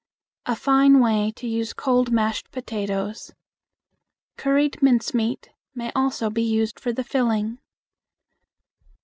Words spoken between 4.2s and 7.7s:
Curried mincemeat may also be used for the filling.